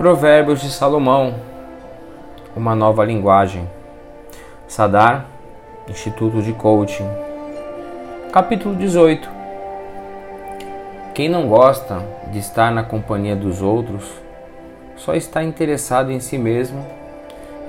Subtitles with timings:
[0.00, 1.34] Provérbios de Salomão,
[2.56, 3.68] uma nova linguagem.
[4.66, 5.26] Sadar,
[5.86, 7.06] Instituto de Coaching.
[8.32, 9.28] Capítulo 18.
[11.12, 12.02] Quem não gosta
[12.32, 14.10] de estar na companhia dos outros
[14.96, 16.82] só está interessado em si mesmo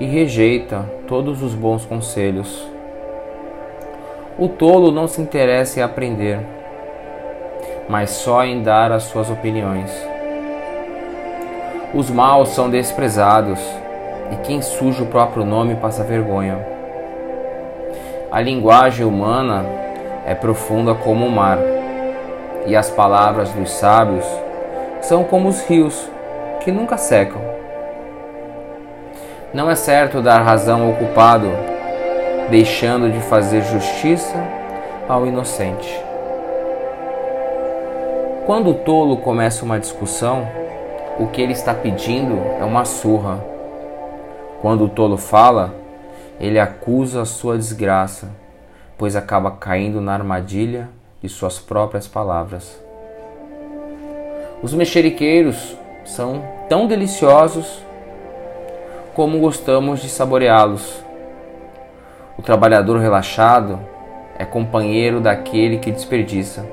[0.00, 2.66] e rejeita todos os bons conselhos.
[4.38, 6.40] O tolo não se interessa em aprender,
[7.90, 10.11] mas só em dar as suas opiniões.
[11.94, 13.60] Os maus são desprezados,
[14.30, 16.58] e quem suja o próprio nome passa vergonha.
[18.30, 19.62] A linguagem humana
[20.26, 21.58] é profunda como o mar,
[22.64, 24.24] e as palavras dos sábios
[25.02, 26.08] são como os rios
[26.60, 27.42] que nunca secam.
[29.52, 31.50] Não é certo dar razão ao culpado,
[32.48, 34.42] deixando de fazer justiça
[35.06, 36.02] ao inocente.
[38.46, 40.61] Quando o tolo começa uma discussão,
[41.18, 43.44] o que ele está pedindo é uma surra.
[44.60, 45.74] Quando o tolo fala,
[46.40, 48.30] ele acusa a sua desgraça,
[48.96, 50.88] pois acaba caindo na armadilha
[51.22, 52.80] de suas próprias palavras.
[54.62, 57.82] Os mexeriqueiros são tão deliciosos
[59.14, 61.02] como gostamos de saboreá-los.
[62.38, 63.78] O trabalhador relaxado
[64.38, 66.66] é companheiro daquele que desperdiça.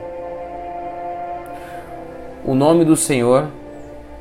[2.46, 3.48] O nome do Senhor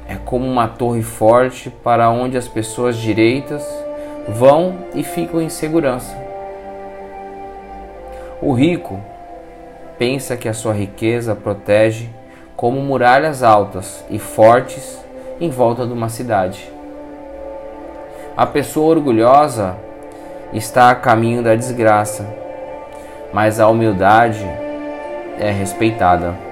[0.08, 3.62] é como uma torre forte para onde as pessoas direitas
[4.26, 6.16] vão e ficam em segurança.
[8.40, 8.98] O rico
[9.98, 12.08] pensa que a sua riqueza protege
[12.56, 14.98] como muralhas altas e fortes
[15.38, 16.72] em volta de uma cidade.
[18.36, 19.76] A pessoa orgulhosa
[20.52, 22.26] está a caminho da desgraça,
[23.32, 24.44] mas a humildade
[25.38, 26.47] é respeitada.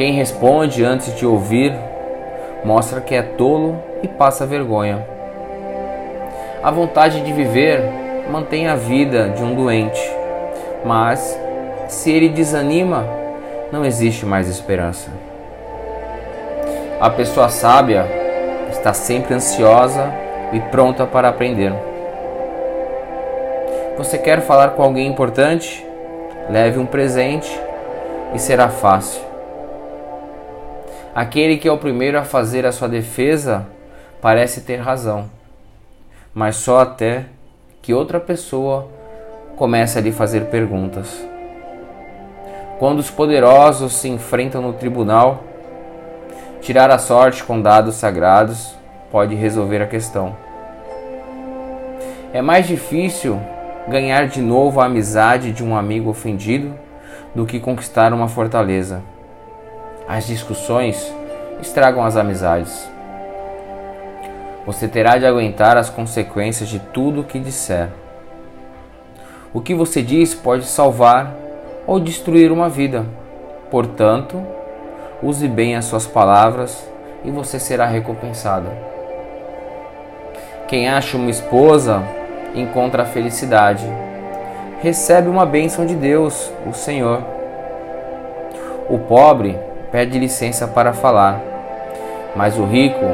[0.00, 1.76] Quem responde antes de ouvir
[2.64, 5.06] mostra que é tolo e passa vergonha.
[6.62, 7.82] A vontade de viver
[8.30, 10.00] mantém a vida de um doente,
[10.86, 11.38] mas
[11.86, 13.06] se ele desanima,
[13.70, 15.10] não existe mais esperança.
[16.98, 18.06] A pessoa sábia
[18.70, 20.10] está sempre ansiosa
[20.50, 21.74] e pronta para aprender.
[23.98, 25.86] Você quer falar com alguém importante?
[26.48, 27.54] Leve um presente
[28.32, 29.28] e será fácil.
[31.14, 33.66] Aquele que é o primeiro a fazer a sua defesa
[34.20, 35.28] parece ter razão,
[36.32, 37.26] mas só até
[37.82, 38.88] que outra pessoa
[39.56, 41.26] comece a lhe fazer perguntas.
[42.78, 45.42] Quando os poderosos se enfrentam no tribunal,
[46.60, 48.74] tirar a sorte com dados sagrados
[49.10, 50.36] pode resolver a questão.
[52.32, 53.40] É mais difícil
[53.88, 56.72] ganhar de novo a amizade de um amigo ofendido
[57.34, 59.02] do que conquistar uma fortaleza.
[60.10, 61.14] As discussões
[61.62, 62.90] estragam as amizades.
[64.66, 67.90] Você terá de aguentar as consequências de tudo o que disser.
[69.54, 71.32] O que você diz pode salvar
[71.86, 73.06] ou destruir uma vida.
[73.70, 74.44] Portanto,
[75.22, 76.84] use bem as suas palavras
[77.24, 78.66] e você será recompensado.
[80.66, 82.02] Quem acha uma esposa
[82.52, 83.86] encontra a felicidade.
[84.80, 87.22] Recebe uma bênção de Deus, o Senhor.
[88.88, 91.40] O pobre pede licença para falar,
[92.36, 93.04] mas o rico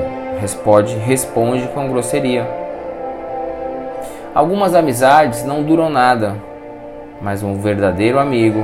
[0.40, 2.46] responde, responde com grosseria.
[4.34, 6.36] Algumas amizades não duram nada,
[7.20, 8.62] mas um verdadeiro amigo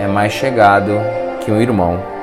[0.00, 0.92] é mais chegado
[1.40, 2.17] que um irmão.